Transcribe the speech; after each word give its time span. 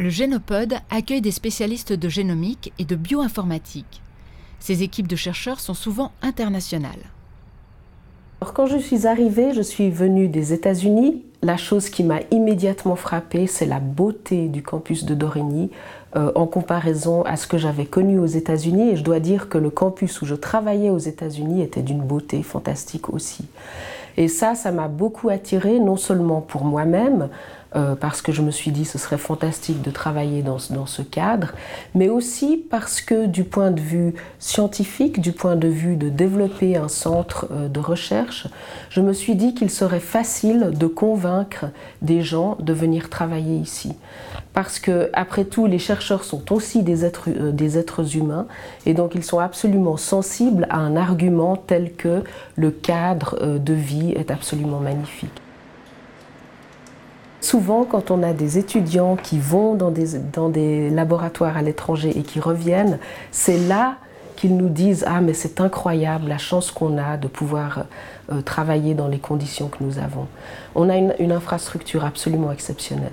Le 0.00 0.10
Génopode 0.10 0.74
accueille 0.90 1.20
des 1.20 1.32
spécialistes 1.32 1.92
de 1.92 2.08
génomique 2.08 2.72
et 2.78 2.84
de 2.84 2.94
bioinformatique. 2.94 4.00
Ces 4.60 4.84
équipes 4.84 5.08
de 5.08 5.16
chercheurs 5.16 5.58
sont 5.58 5.74
souvent 5.74 6.12
internationales. 6.22 7.02
Alors, 8.40 8.54
quand 8.54 8.66
je 8.66 8.78
suis 8.78 9.08
arrivée, 9.08 9.52
je 9.52 9.60
suis 9.60 9.90
venue 9.90 10.28
des 10.28 10.52
États-Unis. 10.52 11.24
La 11.42 11.56
chose 11.56 11.90
qui 11.90 12.04
m'a 12.04 12.20
immédiatement 12.30 12.94
frappée, 12.94 13.48
c'est 13.48 13.66
la 13.66 13.80
beauté 13.80 14.46
du 14.46 14.62
campus 14.62 15.04
de 15.04 15.16
Dorigny 15.16 15.72
euh, 16.14 16.30
en 16.36 16.46
comparaison 16.46 17.22
à 17.22 17.36
ce 17.36 17.48
que 17.48 17.58
j'avais 17.58 17.86
connu 17.86 18.20
aux 18.20 18.26
États-Unis. 18.26 18.90
Et 18.90 18.96
je 18.96 19.02
dois 19.02 19.18
dire 19.18 19.48
que 19.48 19.58
le 19.58 19.70
campus 19.70 20.22
où 20.22 20.26
je 20.26 20.36
travaillais 20.36 20.90
aux 20.90 20.98
États-Unis 20.98 21.60
était 21.60 21.82
d'une 21.82 22.02
beauté 22.02 22.44
fantastique 22.44 23.12
aussi. 23.12 23.46
Et 24.16 24.28
ça, 24.28 24.54
ça 24.54 24.70
m'a 24.70 24.86
beaucoup 24.86 25.28
attirée, 25.28 25.80
non 25.80 25.96
seulement 25.96 26.40
pour 26.40 26.64
moi-même, 26.64 27.28
euh, 27.76 27.94
parce 27.94 28.22
que 28.22 28.32
je 28.32 28.40
me 28.40 28.50
suis 28.50 28.70
dit 28.70 28.86
ce 28.86 28.96
serait 28.96 29.18
fantastique 29.18 29.82
de 29.82 29.90
travailler 29.90 30.42
dans, 30.42 30.58
ce 30.58 31.02
cadre, 31.02 31.52
mais 31.94 32.08
aussi 32.08 32.56
parce 32.56 33.02
que 33.02 33.26
du 33.26 33.44
point 33.44 33.70
de 33.70 33.80
vue 33.80 34.14
scientifique, 34.38 35.20
du 35.20 35.32
point 35.32 35.54
de 35.54 35.68
vue 35.68 35.96
de 35.96 36.08
développer 36.08 36.76
un 36.78 36.88
centre 36.88 37.46
euh, 37.50 37.68
de 37.68 37.78
recherche, 37.78 38.46
je 38.88 39.02
me 39.02 39.12
suis 39.12 39.34
dit 39.34 39.54
qu'il 39.54 39.68
serait 39.68 40.00
facile 40.00 40.70
de 40.78 40.86
convaincre 40.86 41.66
des 42.00 42.22
gens 42.22 42.56
de 42.58 42.72
venir 42.72 43.10
travailler 43.10 43.56
ici. 43.56 43.94
Parce 44.54 44.78
que, 44.78 45.10
après 45.12 45.44
tout, 45.44 45.66
les 45.66 45.78
chercheurs 45.78 46.24
sont 46.24 46.52
aussi 46.52 46.82
des 46.82 47.04
êtres, 47.04 47.28
euh, 47.28 47.52
des 47.52 47.76
êtres 47.76 48.16
humains 48.16 48.46
et 48.86 48.94
donc 48.94 49.14
ils 49.14 49.24
sont 49.24 49.40
absolument 49.40 49.98
sensibles 49.98 50.66
à 50.70 50.78
un 50.78 50.96
argument 50.96 51.56
tel 51.56 51.92
que 51.92 52.24
le 52.56 52.70
cadre 52.70 53.58
de 53.58 53.74
vie 53.74 54.12
est 54.12 54.30
absolument 54.30 54.80
magnifique. 54.80 55.42
Souvent, 57.58 57.84
quand 57.84 58.12
on 58.12 58.22
a 58.22 58.32
des 58.32 58.56
étudiants 58.56 59.16
qui 59.16 59.40
vont 59.40 59.74
dans 59.74 59.90
des, 59.90 60.90
laboratoires 60.90 61.56
à 61.56 61.62
l'étranger 61.62 62.16
et 62.16 62.22
qui 62.22 62.38
reviennent, 62.38 63.00
c'est 63.32 63.58
là 63.58 63.96
qu'ils 64.36 64.56
nous 64.56 64.68
disent 64.68 65.04
Ah, 65.08 65.20
mais 65.20 65.34
c'est 65.34 65.60
incroyable 65.60 66.28
la 66.28 66.38
chance 66.38 66.70
qu'on 66.70 66.96
a 66.98 67.16
de 67.16 67.26
pouvoir 67.26 67.86
euh, 68.30 68.42
travailler 68.42 68.94
dans 68.94 69.08
les 69.08 69.18
conditions 69.18 69.66
que 69.66 69.82
nous 69.82 69.98
avons. 69.98 70.28
On 70.76 70.88
a 70.88 70.96
une 70.96 71.32
infrastructure 71.32 72.04
absolument 72.04 72.52
exceptionnelle. 72.52 73.10